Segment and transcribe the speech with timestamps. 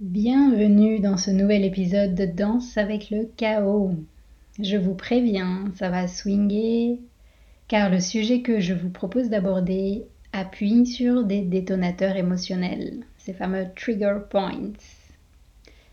[0.00, 3.94] Bienvenue dans ce nouvel épisode de Danse avec le chaos.
[4.58, 6.98] Je vous préviens, ça va swinguer
[7.68, 13.66] car le sujet que je vous propose d'aborder appuie sur des détonateurs émotionnels, ces fameux
[13.76, 14.72] trigger points.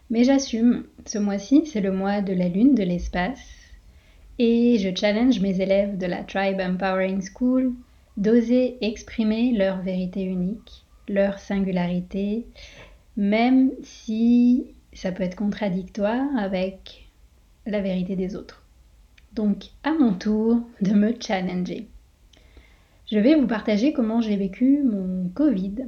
[0.10, 3.46] Mais j'assume, ce mois-ci c'est le mois de la lune de l'espace
[4.40, 7.74] et je challenge mes élèves de la Tribe Empowering School
[8.16, 12.46] d'oser exprimer leur vérité unique, leur singularité
[13.18, 17.10] même si ça peut être contradictoire avec
[17.66, 18.64] la vérité des autres.
[19.34, 21.88] Donc, à mon tour de me challenger.
[23.12, 25.88] Je vais vous partager comment j'ai vécu mon Covid.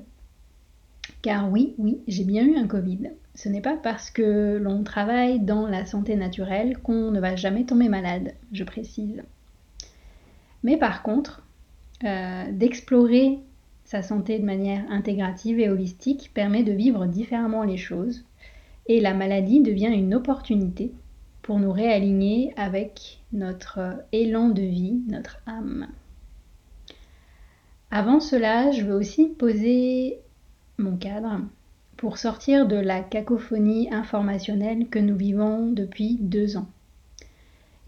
[1.22, 3.12] Car oui, oui, j'ai bien eu un Covid.
[3.36, 7.66] Ce n'est pas parce que l'on travaille dans la santé naturelle qu'on ne va jamais
[7.66, 9.24] tomber malade, je précise.
[10.64, 11.44] Mais par contre,
[12.04, 13.40] euh, d'explorer
[13.90, 18.24] sa santé de manière intégrative et holistique permet de vivre différemment les choses
[18.86, 20.92] et la maladie devient une opportunité
[21.42, 25.88] pour nous réaligner avec notre élan de vie, notre âme.
[27.90, 30.20] Avant cela, je veux aussi poser
[30.78, 31.42] mon cadre
[31.98, 36.70] pour sortir de la cacophonie informationnelle que nous vivons depuis deux ans.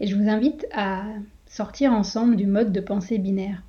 [0.00, 1.04] Et je vous invite à
[1.46, 3.62] sortir ensemble du mode de pensée binaire.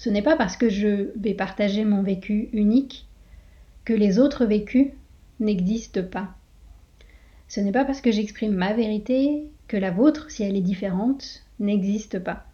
[0.00, 3.06] Ce n'est pas parce que je vais partager mon vécu unique
[3.84, 4.86] que les autres vécus
[5.40, 6.30] n'existent pas.
[7.48, 11.44] Ce n'est pas parce que j'exprime ma vérité que la vôtre, si elle est différente,
[11.58, 12.46] n'existe pas.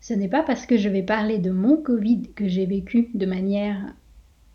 [0.00, 3.26] Ce n'est pas parce que je vais parler de mon Covid que j'ai vécu de
[3.26, 3.94] manière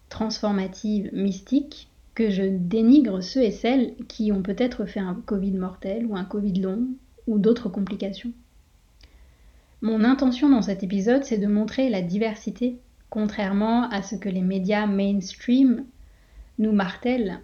[0.10, 6.08] transformative, mystique, que je dénigre ceux et celles qui ont peut-être fait un Covid mortel
[6.08, 6.88] ou un Covid long
[7.26, 8.34] ou d'autres complications.
[9.82, 12.80] Mon intention dans cet épisode, c'est de montrer la diversité,
[13.12, 15.86] contrairement à ce que les médias mainstream
[16.58, 17.42] nous martèlent,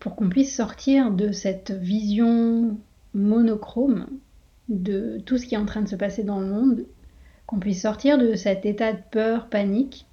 [0.00, 2.76] pour qu'on puisse sortir de cette vision
[3.14, 4.06] monochrome
[4.68, 6.86] de tout ce qui est en train de se passer dans le monde,
[7.46, 10.06] qu'on puisse sortir de cet état de peur, panique,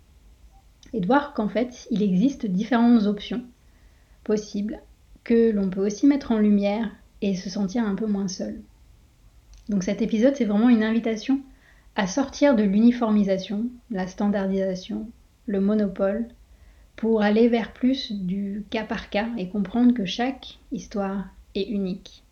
[0.94, 3.44] et de voir qu'en fait, il existe différentes options
[4.24, 4.80] possibles,
[5.24, 8.62] que l'on peut aussi mettre en lumière et se sentir un peu moins seul.
[9.69, 11.41] Donc cet épisode, c'est vraiment une invitation
[11.95, 15.09] à sortir de l'uniformisation, la standardisation,
[15.47, 16.27] le monopole,
[16.95, 22.23] pour aller vers plus du cas par cas et comprendre que chaque histoire est unique.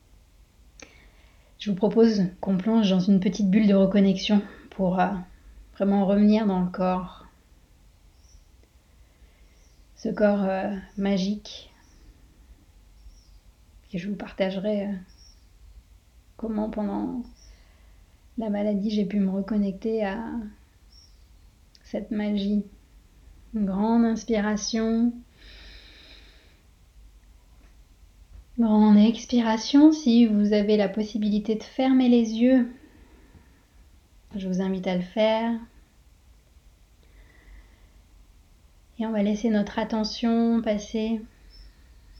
[1.59, 5.07] Je vous propose qu'on plonge dans une petite bulle de reconnexion pour euh,
[5.75, 7.25] vraiment revenir dans le corps.
[9.95, 11.71] Ce corps euh, magique
[13.91, 14.93] que je vous partagerai euh,
[16.37, 17.23] comment pendant
[18.37, 20.19] la maladie j'ai pu me reconnecter à
[21.83, 22.63] cette magie.
[23.53, 25.13] Une grande inspiration.
[28.57, 29.91] Grande expiration.
[29.91, 32.71] Si vous avez la possibilité de fermer les yeux,
[34.35, 35.51] je vous invite à le faire.
[38.99, 41.21] Et on va laisser notre attention passer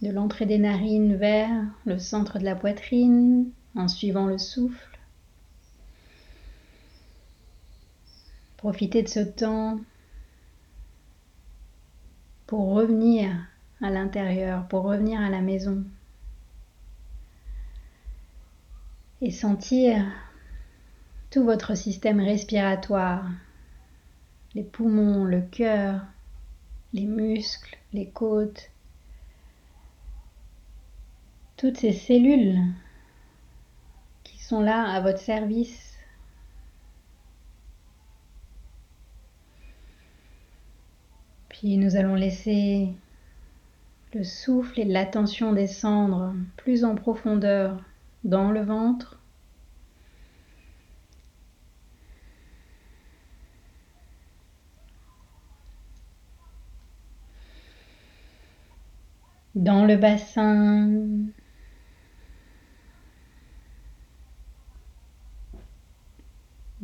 [0.02, 1.50] de l'entrée des narines vers
[1.86, 5.00] le centre de la poitrine, en suivant le souffle.
[8.58, 9.80] Profitez de ce temps
[12.48, 13.32] pour revenir
[13.84, 15.84] à l'intérieur pour revenir à la maison
[19.22, 20.06] et sentir
[21.30, 23.30] tout votre système respiratoire,
[24.54, 26.02] les poumons, le cœur,
[26.94, 28.70] les muscles, les côtes,
[31.58, 32.60] toutes ces cellules
[34.62, 35.98] là à votre service.
[41.50, 42.90] Puis nous allons laisser
[44.14, 47.82] le souffle et l'attention descendre plus en profondeur
[48.24, 49.20] dans le ventre.
[59.56, 60.90] Dans le bassin,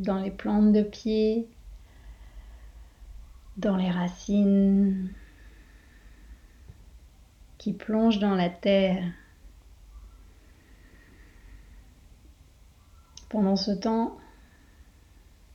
[0.00, 1.46] dans les plantes de pied,
[3.58, 5.12] dans les racines
[7.58, 9.04] qui plongent dans la terre.
[13.28, 14.16] Pendant ce temps,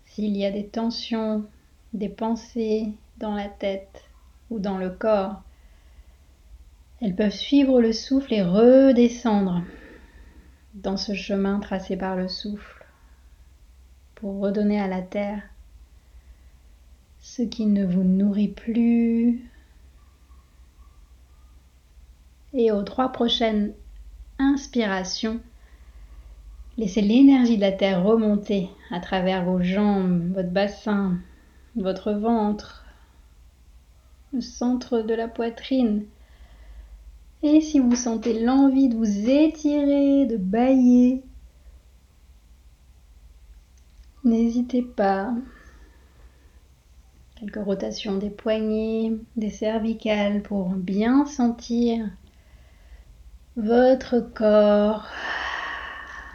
[0.05, 1.45] s'il y a des tensions,
[1.93, 4.03] des pensées dans la tête
[4.51, 5.41] ou dans le corps,
[7.01, 9.63] elles peuvent suivre le souffle et redescendre
[10.75, 12.74] dans ce chemin tracé par le souffle
[14.15, 15.41] pour redonner à la terre
[17.19, 19.49] ce qui ne vous nourrit plus.
[22.53, 23.73] Et aux trois prochaines
[24.39, 25.39] inspirations,
[26.77, 31.17] laissez l'énergie de la terre remonter à travers vos jambes, votre bassin,
[31.75, 32.85] votre ventre,
[34.31, 36.05] le centre de la poitrine.
[37.43, 41.23] Et si vous sentez l'envie de vous étirer, de bailler,
[44.25, 45.35] N'hésitez pas.
[47.39, 52.09] Quelques rotations des poignets, des cervicales pour bien sentir
[53.55, 55.05] votre corps.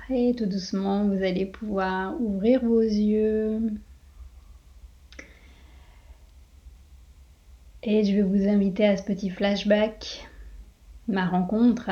[0.08, 3.60] Et tout doucement, vous allez pouvoir ouvrir vos yeux.
[7.82, 10.28] Et je vais vous inviter à ce petit flashback,
[11.08, 11.90] ma rencontre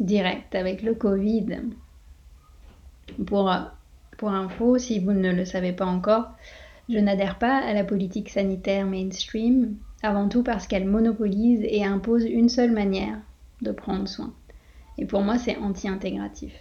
[0.00, 1.60] directe avec le Covid,
[3.26, 3.52] pour
[4.22, 6.30] pour info, si vous ne le savez pas encore,
[6.88, 12.24] je n'adhère pas à la politique sanitaire mainstream, avant tout parce qu'elle monopolise et impose
[12.26, 13.18] une seule manière
[13.62, 14.32] de prendre soin.
[14.96, 16.52] Et pour moi, c'est anti-intégratif.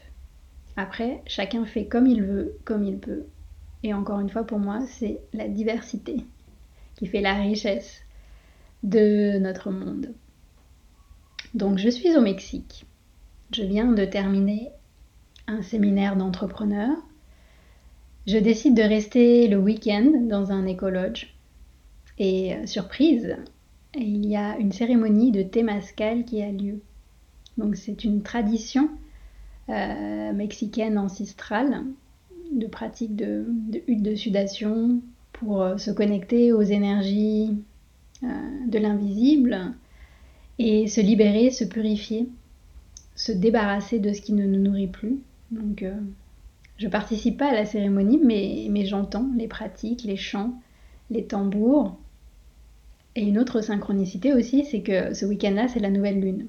[0.76, 3.26] Après, chacun fait comme il veut, comme il peut.
[3.84, 6.26] Et encore une fois, pour moi, c'est la diversité
[6.96, 8.02] qui fait la richesse
[8.82, 10.16] de notre monde.
[11.54, 12.88] Donc, je suis au Mexique.
[13.54, 14.72] Je viens de terminer
[15.46, 16.98] un séminaire d'entrepreneurs
[18.28, 21.34] je décide de rester le week-end dans un écologe.
[22.20, 23.36] Et euh, surprise,
[23.96, 26.80] il y a une cérémonie de Temascal qui a lieu.
[27.58, 28.90] Donc c'est une tradition
[29.70, 31.84] euh, mexicaine ancestrale
[32.52, 33.46] de pratique de,
[33.88, 35.02] hutte de sudation
[35.34, 37.58] pour euh, se connecter aux énergies
[38.68, 39.74] de l'invisible
[40.60, 42.30] et se libérer, se purifier,
[43.16, 45.18] se débarrasser de ce qui ne nous nourrit plus.
[46.82, 50.56] Je participe pas à la cérémonie, mais, j'entends les pratiques, les chants,
[51.12, 51.96] les tambours.
[53.16, 56.48] Et une autre synchronicité aussi, c'est que ce week-end-là, c'est la nouvelle lune.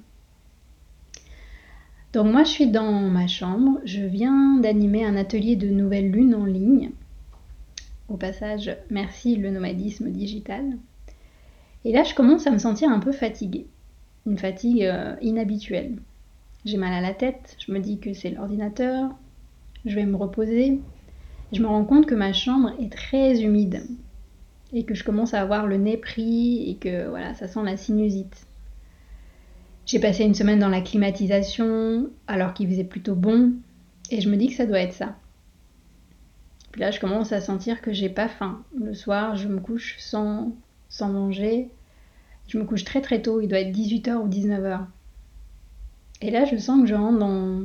[2.15, 3.79] Donc moi, je suis dans ma chambre.
[3.85, 6.93] Je viens d'animer un atelier de nouvelle lune en ligne.
[8.09, 10.79] Au passage, merci le nomadisme digital.
[11.85, 13.67] Et là, je commence à me sentir un peu fatiguée.
[14.27, 15.99] Une fatigue euh, inhabituelle.
[16.65, 19.11] J'ai mal à la tête, je me dis que c'est l'ordinateur,
[19.85, 20.81] je vais me reposer.
[21.53, 23.87] Je me rends compte que ma chambre est très humide
[24.73, 27.77] et que je commence à avoir le nez pris et que voilà, ça sent la
[27.77, 28.47] sinusite.
[29.85, 33.53] J'ai passé une semaine dans la climatisation alors qu'il faisait plutôt bon
[34.11, 35.17] et je me dis que ça doit être ça.
[36.71, 38.65] Puis là, je commence à sentir que j'ai pas faim.
[38.75, 40.53] Le soir, je me couche sans,
[40.89, 41.69] sans manger.
[42.49, 44.87] Je me couche très très tôt, il doit être 18h ou 19h.
[46.23, 47.63] Et là, je sens que je rentre dans,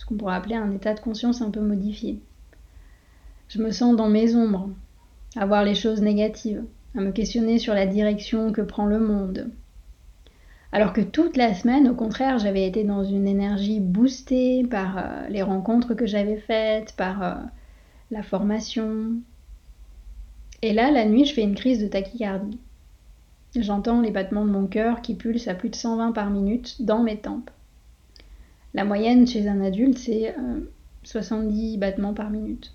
[0.00, 2.20] ce qu'on pourrait appeler un état de conscience un peu modifié.
[3.48, 4.70] Je me sens dans mes ombres,
[5.36, 6.64] à voir les choses négatives,
[6.96, 9.50] à me questionner sur la direction que prend le monde.
[10.72, 15.28] Alors que toute la semaine, au contraire, j'avais été dans une énergie boostée par euh,
[15.28, 17.34] les rencontres que j'avais faites, par euh,
[18.10, 19.12] la formation.
[20.62, 22.58] Et là, la nuit, je fais une crise de tachycardie.
[23.54, 27.02] J'entends les battements de mon cœur qui pulsent à plus de 120 par minute dans
[27.02, 27.50] mes tempes.
[28.74, 30.34] La moyenne chez un adulte, c'est
[31.02, 32.72] 70 euh, battements par minute.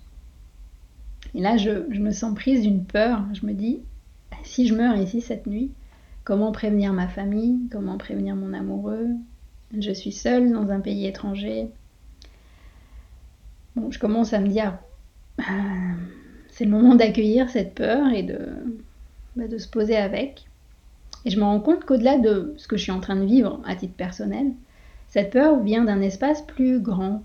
[1.34, 3.22] Et là, je, me sens prise d'une peur.
[3.32, 3.80] Je me dis,
[4.44, 5.70] si je meurs ici cette nuit,
[6.26, 7.68] Comment prévenir ma famille?
[7.70, 9.10] Comment prévenir mon amoureux?
[9.78, 11.68] Je suis seule dans un pays étranger.
[13.76, 14.76] Je commence à me dire,
[15.38, 15.42] euh,
[16.48, 18.24] c'est le moment d'accueillir cette peur et
[19.36, 20.48] bah, de se poser avec.
[21.24, 23.62] Et je me rends compte qu'au-delà de ce que je suis en train de vivre
[23.64, 24.50] à titre personnel,
[25.08, 27.22] cette peur vient d'un espace plus grand,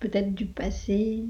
[0.00, 1.24] peut-être du passé,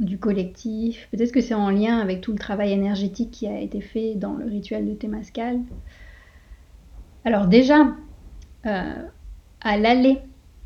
[0.00, 3.80] du collectif, peut-être que c'est en lien avec tout le travail énergétique qui a été
[3.80, 5.60] fait dans le rituel de Témascal.
[7.24, 7.94] Alors déjà,
[8.66, 9.02] euh,
[9.60, 10.18] à l'aller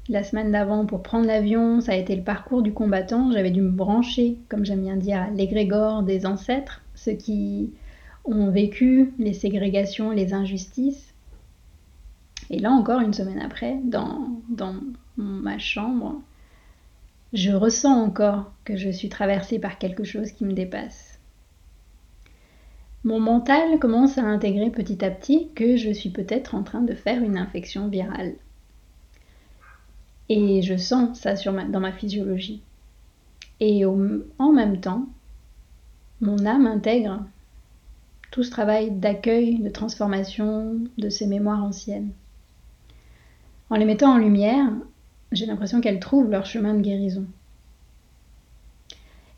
[0.09, 3.31] la semaine d'avant pour prendre l'avion, ça a été le parcours du combattant.
[3.31, 7.71] J'avais dû me brancher, comme j'aime bien dire, à l'égrégore des ancêtres, ceux qui
[8.25, 11.10] ont vécu les ségrégations, les injustices.
[12.51, 14.75] Et là encore, une semaine après, dans, dans
[15.17, 16.21] ma chambre,
[17.33, 21.21] je ressens encore que je suis traversée par quelque chose qui me dépasse.
[23.05, 26.95] Mon mental commence à intégrer petit à petit que je suis peut-être en train de
[26.95, 28.35] faire une infection virale.
[30.29, 32.63] Et je sens ça dans ma physiologie.
[33.61, 35.07] Et en même temps,
[36.21, 37.23] mon âme intègre
[38.31, 42.11] tout ce travail d'accueil, de transformation de ces mémoires anciennes.
[43.71, 44.69] En les mettant en lumière,
[45.31, 47.25] j'ai l'impression qu'elles trouvent leur chemin de guérison.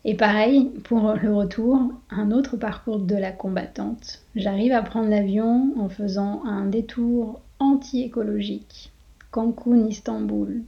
[0.05, 4.21] Et pareil, pour le retour, un autre parcours de la combattante.
[4.35, 8.91] J'arrive à prendre l'avion en faisant un détour anti-écologique.
[9.31, 10.61] Cancun, Istanbul.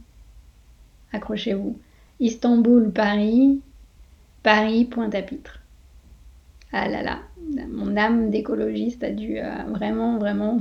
[1.12, 1.76] Accrochez-vous.
[2.20, 3.60] Istanbul, Paris,
[4.42, 5.60] Paris, Pointe-à-Pitre.
[6.72, 7.18] Ah là là,
[7.68, 10.58] mon âme d'écologiste a dû euh, vraiment, vraiment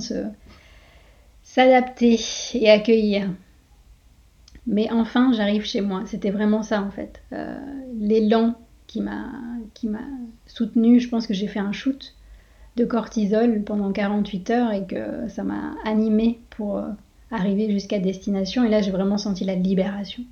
[1.56, 2.20] s'adapter
[2.54, 3.30] et accueillir.
[4.68, 6.04] Mais enfin, j'arrive chez moi.
[6.06, 7.22] C'était vraiment ça en fait.
[7.32, 7.58] Euh,
[7.98, 8.56] l'élan
[8.88, 9.32] qui m'a
[9.74, 10.04] qui m'a
[10.48, 11.00] soutenu.
[11.00, 12.14] Je pense que j'ai fait un shoot
[12.76, 16.90] de cortisol pendant 48 heures et que ça m'a animé pour euh,
[17.32, 18.66] arriver jusqu'à destination.
[18.66, 20.24] Et là, j'ai vraiment senti la libération.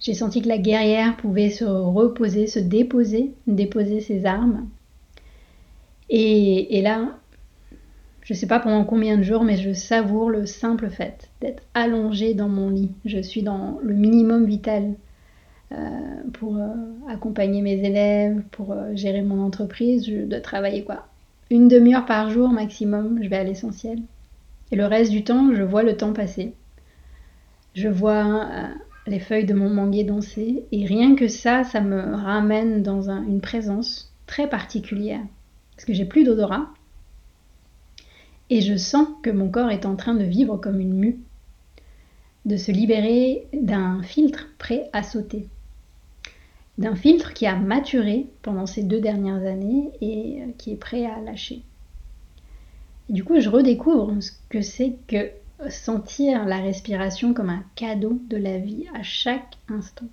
[0.00, 4.66] J'ai senti que la guerrière pouvait se reposer, se déposer, déposer ses armes
[6.10, 7.18] et, là,
[8.28, 11.62] je ne sais pas pendant combien de jours, mais je savoure le simple fait d'être
[11.72, 12.92] allongée dans mon lit.
[13.06, 14.96] Je suis dans le minimum vital
[15.72, 15.76] euh,
[16.34, 16.68] pour euh,
[17.08, 20.06] accompagner mes élèves, pour euh, gérer mon entreprise.
[20.06, 21.06] Je dois travailler quoi
[21.50, 23.98] Une demi-heure par jour maximum, je vais à l'essentiel.
[24.72, 26.52] Et le reste du temps, je vois le temps passer.
[27.72, 28.50] Je vois
[29.06, 30.64] les feuilles de mon manguier danser.
[30.70, 35.22] Et rien que ça, ça me ramène dans une présence très particulière
[35.74, 36.66] parce que j'ai plus d'odorat.
[38.50, 41.18] Et je sens que mon corps est en train de vivre comme une mue,
[42.44, 45.46] de se libérer d'un filtre prêt à sauter.
[46.78, 51.20] D'un filtre qui a maturé pendant ces deux dernières années et qui est prêt à
[51.20, 51.62] lâcher.
[53.10, 55.30] Et du coup, je redécouvre ce que c'est que
[55.68, 60.06] sentir la respiration comme un cadeau de la vie à chaque instant.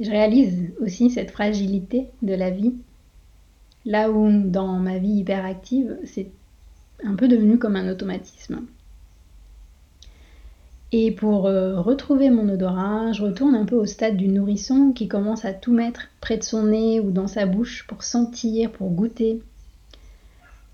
[0.00, 2.74] Je réalise aussi cette fragilité de la vie
[3.86, 6.30] Là où dans ma vie hyperactive, c'est
[7.04, 8.62] un peu devenu comme un automatisme.
[10.92, 15.08] Et pour euh, retrouver mon odorat, je retourne un peu au stade du nourrisson qui
[15.08, 18.90] commence à tout mettre près de son nez ou dans sa bouche pour sentir, pour
[18.90, 19.42] goûter.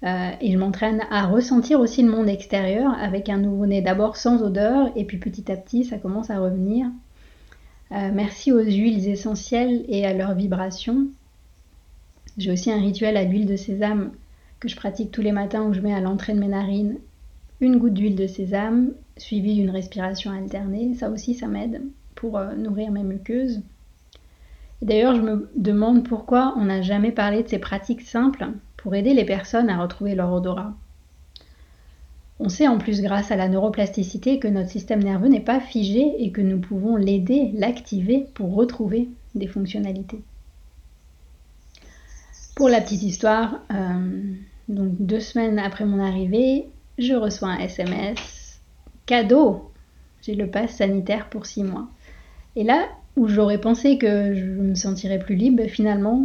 [0.04, 4.42] Euh, et je m'entraîne à ressentir aussi le monde extérieur avec un nouveau-né d'abord sans
[4.42, 6.86] odeur et puis petit à petit ça commence à revenir.
[7.92, 11.06] Euh, merci aux huiles essentielles et à leurs vibrations
[12.38, 14.12] j'ai aussi un rituel à l'huile de sésame
[14.58, 16.98] que je pratique tous les matins où je mets à l'entrée de mes narines
[17.60, 20.94] une goutte d'huile de sésame suivie d'une respiration alternée.
[20.94, 21.82] Ça aussi, ça m'aide
[22.14, 23.60] pour euh, nourrir mes muqueuses.
[24.82, 29.12] D'ailleurs, je me demande pourquoi on n'a jamais parlé de ces pratiques simples pour aider
[29.12, 30.72] les personnes à retrouver leur odorat.
[32.38, 36.14] On sait en plus grâce à la neuroplasticité que notre système nerveux n'est pas figé
[36.18, 40.22] et que nous pouvons l'aider, l'activer pour retrouver des fonctionnalités.
[42.60, 44.34] Pour la petite histoire, euh,
[44.68, 48.60] deux semaines après mon arrivée, je reçois un SMS
[49.06, 49.72] cadeau.
[50.20, 51.88] J'ai le pass sanitaire pour six mois.
[52.56, 52.86] Et là
[53.16, 56.22] où j'aurais pensé que je me sentirais plus libre, finalement,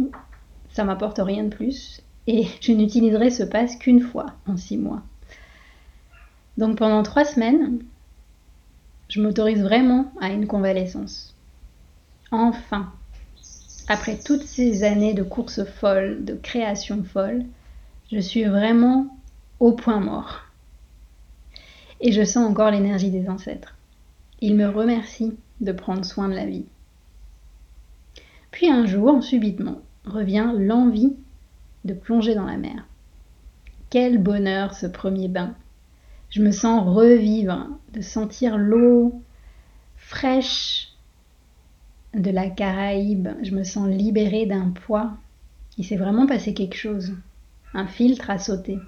[0.74, 2.02] ça m'apporte rien de plus.
[2.26, 5.00] Et je n'utiliserai ce pass qu'une fois en six mois.
[6.58, 7.78] Donc pendant trois semaines,
[9.08, 11.34] je m'autorise vraiment à une convalescence.
[12.30, 12.92] Enfin,
[13.88, 17.44] après toutes ces années de course folle, de création folle,
[18.10, 19.16] je suis vraiment
[19.60, 20.42] au point mort.
[22.00, 23.76] Et je sens encore l'énergie des ancêtres.
[24.40, 26.66] Ils me remercient de prendre soin de la vie.
[28.50, 31.14] Puis un jour, subitement, revient l'envie
[31.84, 32.86] de plonger dans la mer.
[33.88, 35.54] quel bonheur ce premier bain.
[36.28, 39.22] Je me sens revivre, de sentir l'eau
[39.96, 40.85] fraîche
[42.16, 43.28] de la Caraïbe.
[43.42, 45.12] Je me sens libérée d'un poids.
[45.78, 47.12] Il s'est vraiment passé quelque chose.
[47.74, 48.78] Un filtre a sauté.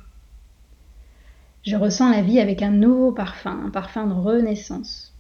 [1.65, 5.13] Je ressens la vie avec un nouveau parfum, un parfum de renaissance.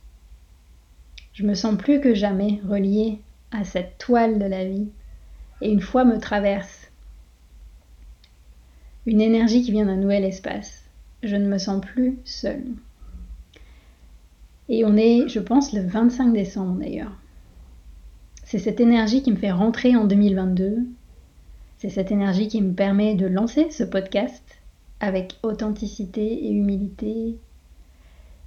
[1.34, 4.88] Je me sens plus que jamais reliée à cette toile de la vie
[5.60, 6.90] et une foi me traverse.
[9.06, 10.84] Une énergie qui vient d'un nouvel espace.
[11.22, 12.64] Je ne me sens plus seule.
[14.70, 17.12] Et on est, je pense, le 25 décembre d'ailleurs.
[18.50, 20.86] C'est cette énergie qui me fait rentrer en 2022.
[21.76, 24.42] C'est cette énergie qui me permet de lancer ce podcast
[25.00, 27.36] avec authenticité et humilité.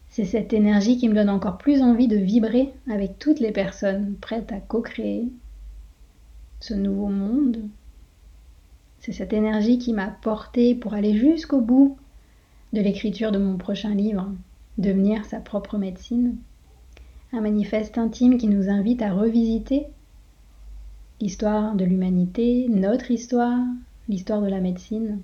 [0.09, 4.15] C'est cette énergie qui me donne encore plus envie de vibrer avec toutes les personnes
[4.19, 5.27] prêtes à co-créer
[6.61, 7.61] ce nouveau monde.
[9.01, 11.95] C'est cette énergie qui m'a porté pour aller jusqu'au bout
[12.73, 14.31] de l'écriture de mon prochain livre,
[14.79, 16.37] Devenir sa propre médecine.
[17.33, 19.85] Un manifeste intime qui nous invite à revisiter
[21.21, 23.57] l'histoire de l'humanité, notre histoire,
[24.09, 25.19] l'histoire de la médecine,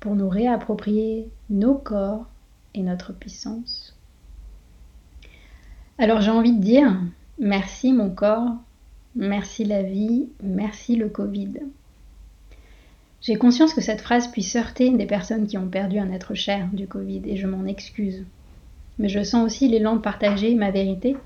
[0.00, 2.26] pour nous réapproprier nos corps
[2.74, 3.96] et notre puissance.
[5.96, 7.00] Alors j'ai envie de dire
[7.38, 8.56] merci mon corps,
[9.16, 11.54] merci la vie, merci le Covid.
[13.22, 16.68] J'ai conscience que cette phrase puisse heurter des personnes qui ont perdu un être cher
[16.74, 18.24] du Covid et je m'en excuse.
[18.98, 21.16] Mais je sens aussi l'élan de partager ma vérité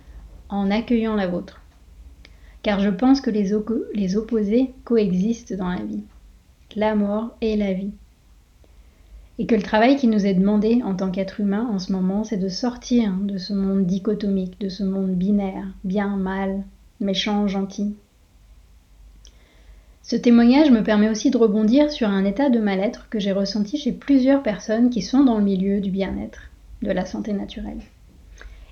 [0.55, 1.61] en accueillant la vôtre.
[2.63, 3.53] Car je pense que les,
[4.17, 6.05] opposés coexistent dans la vie,
[6.77, 7.93] la mort et la vie.
[9.39, 12.25] Et que le travail qui nous est demandé en tant qu'être humain en ce moment,
[12.25, 16.63] c'est de sortir de ce monde dichotomique, de ce monde binaire, bien, mal,
[17.01, 17.95] méchant, gentil.
[20.03, 23.79] Ce témoignage me permet aussi de rebondir sur un état de mal-être que j'ai ressenti
[23.79, 26.51] chez plusieurs personnes qui sont dans le milieu du bien-être,
[26.83, 27.81] de la santé naturelle,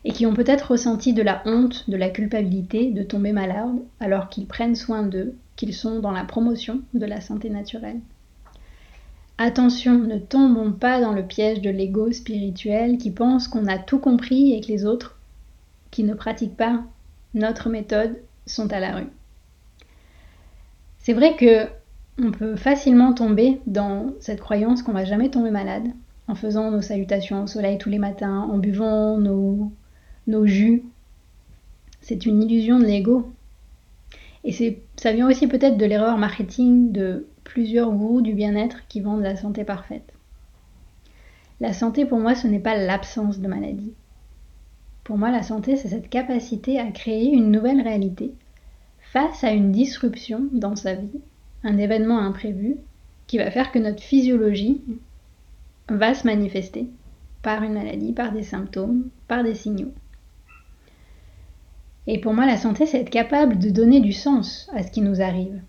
[0.05, 4.29] et qui ont peut-être ressenti de la honte, de la culpabilité de tomber malade alors
[4.29, 8.01] qu'ils prennent soin d'eux, qu'ils sont dans la promotion de la santé naturelle.
[9.39, 13.99] Attention, ne tombons pas dans le piège de l'ego spirituel qui pense qu'on a tout
[13.99, 15.19] compris et que les autres
[15.91, 16.83] qui ne pratiquent pas
[17.35, 19.09] notre méthode sont à la rue.
[20.99, 21.67] C'est vrai que
[22.19, 25.89] on peut facilement tomber dans cette croyance qu'on va jamais tomber malade
[26.29, 29.73] en faisant nos salutations au soleil tous les matins, en buvant nos,
[30.27, 30.83] nos jus.
[32.01, 33.33] C'est une illusion de l'ego.
[34.45, 39.23] Et ça vient aussi peut-être de l'erreur marketing de plusieurs goûts du bien-être qui vendent
[39.23, 40.13] la santé parfaite.
[41.61, 43.93] La santé pour moi ce n'est pas l'absence de maladie.
[45.05, 48.33] Pour moi la santé c'est cette capacité à créer une nouvelle réalité
[49.13, 51.21] face à une disruption dans sa vie,
[51.63, 52.77] un événement imprévu
[53.27, 54.81] qui va faire que notre physiologie
[55.89, 56.89] va se manifester
[57.43, 59.93] par une maladie, par des symptômes, par des signaux.
[62.07, 65.01] Et pour moi, la santé, c'est être capable de donner du sens à ce qui
[65.01, 65.61] nous arrive,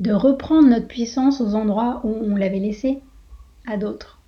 [0.00, 3.00] de reprendre notre puissance aux endroits où on l'avait laissée
[3.66, 4.20] à d'autres.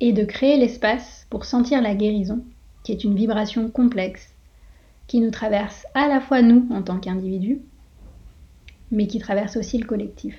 [0.00, 2.44] Et de créer l'espace pour sentir la guérison,
[2.84, 4.34] qui est une vibration complexe,
[5.06, 7.60] qui nous traverse à la fois nous en tant qu'individus,
[8.90, 10.36] mais qui traverse aussi le collectif.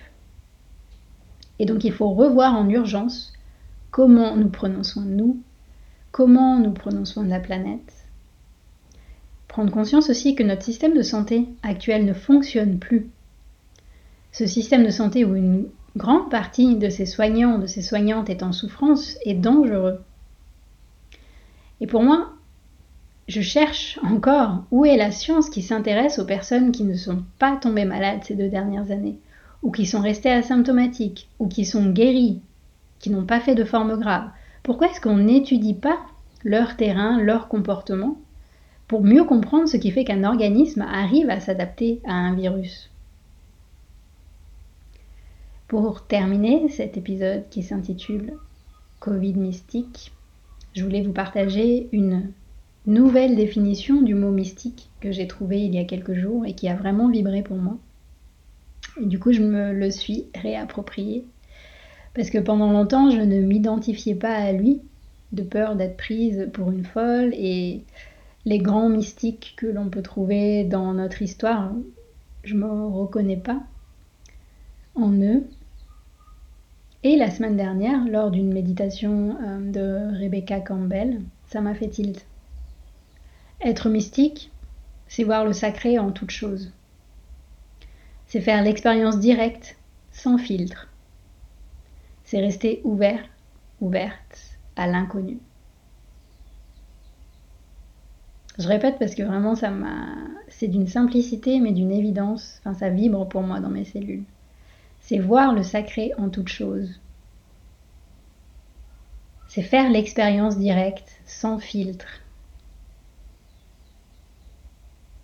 [1.59, 3.33] Et donc il faut revoir en urgence
[3.91, 5.41] comment nous prenons soin de nous,
[6.11, 8.00] comment nous prenons soin de la planète.
[9.51, 13.09] Prendre conscience aussi que notre système de santé actuel ne fonctionne plus
[14.31, 15.65] ce système de santé où une
[15.97, 19.99] grande partie de ces soignants, de ces soignantes est en souffrance est dangereux.
[21.81, 22.31] Et pour moi,
[23.27, 27.57] je cherche encore où est la science qui s'intéresse aux personnes qui ne sont pas
[27.57, 29.17] tombées malades ces deux dernières années,
[29.63, 32.39] ou qui sont restées asymptomatiques, ou qui sont guéries,
[32.99, 34.29] qui n'ont pas fait de forme grave.
[34.63, 35.99] Pourquoi est-ce qu'on n'étudie pas
[36.45, 38.17] leur terrain, leur comportement,
[38.91, 42.91] pour mieux comprendre ce qui fait qu'un organisme arrive à s'adapter à un virus
[45.71, 48.33] pour terminer cet épisode qui s'intitule
[48.99, 50.11] Covid mystique,
[50.73, 52.33] je voulais vous partager une
[52.85, 56.67] nouvelle définition du mot mystique que j'ai trouvé il y a quelques jours et qui
[56.67, 57.77] a vraiment vibré pour moi.
[59.01, 61.23] Et du coup, je me le suis réapproprié
[62.13, 64.81] parce que pendant longtemps, je ne m'identifiais pas à lui
[65.31, 67.85] de peur d'être prise pour une folle et
[68.45, 71.71] les grands mystiques que l'on peut trouver dans notre histoire,
[72.43, 73.61] je me reconnais pas
[74.95, 75.43] en eux
[77.03, 82.27] et la semaine dernière, lors d'une méditation euh, de Rebecca Campbell, ça m'a fait tilt.
[83.59, 84.51] Être mystique,
[85.07, 86.71] c'est voir le sacré en toute chose.
[88.27, 89.77] C'est faire l'expérience directe,
[90.11, 90.89] sans filtre,
[92.23, 93.23] c'est rester ouvert,
[93.81, 95.39] ouverte à l'inconnu.
[98.59, 100.15] Je répète parce que vraiment ça m'a
[100.49, 104.25] c'est d'une simplicité mais d'une évidence, enfin ça vibre pour moi dans mes cellules.
[104.99, 106.99] C'est voir le sacré en toute chose.
[109.47, 112.21] C'est faire l'expérience directe, sans filtre.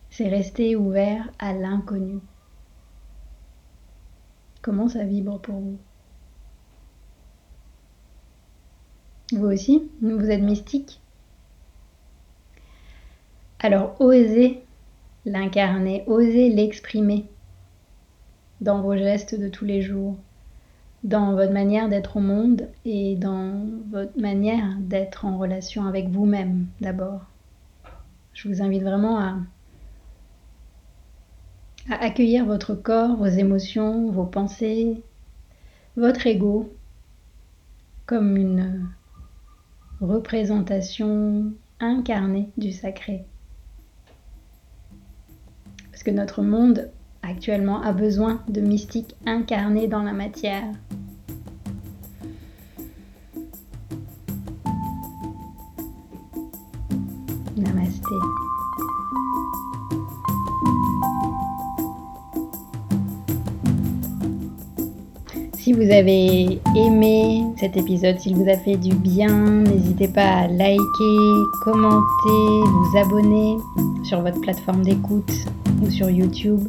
[0.10, 2.20] C'est rester ouvert à l'inconnu.
[4.62, 5.78] Comment ça vibre pour vous?
[9.32, 9.90] Vous aussi?
[10.02, 11.00] Vous êtes mystique?
[13.60, 14.64] Alors osez
[15.26, 17.26] l'incarner, osez l'exprimer
[18.62, 20.16] dans vos gestes de tous les jours,
[21.04, 26.68] dans votre manière d'être au monde et dans votre manière d'être en relation avec vous-même
[26.82, 27.22] d'abord.
[28.34, 29.38] Je vous invite vraiment à,
[31.90, 35.02] accueillir votre corps, vos émotions, vos pensées,
[35.96, 36.72] votre ego
[38.06, 38.88] comme une
[40.00, 43.26] représentation incarnée du sacré.
[45.98, 46.92] Parce que notre monde
[47.24, 50.62] actuellement a besoin de mystiques incarnés dans la matière.
[57.58, 58.00] Namasté.
[65.56, 70.48] Si vous avez aimé cet épisode, s'il vous a fait du bien, n'hésitez pas à
[70.48, 70.78] liker,
[71.64, 73.58] commenter, vous abonner
[74.04, 75.34] sur votre plateforme d'écoute
[75.82, 76.62] ou sur YouTube.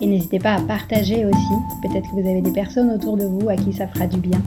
[0.00, 1.54] Et n'hésitez pas à partager aussi.
[1.82, 4.40] Peut-être que vous avez des personnes autour de vous à qui ça fera du bien.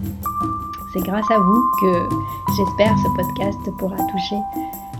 [0.93, 2.09] C'est grâce à vous que
[2.57, 4.37] j'espère ce podcast pourra toucher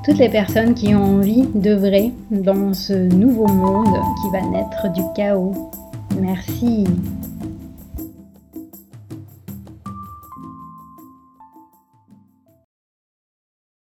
[0.08, 5.02] toutes les personnes qui ont envie d'œuvrer dans ce nouveau monde qui va naître du
[5.14, 5.70] chaos.
[6.18, 6.86] Merci.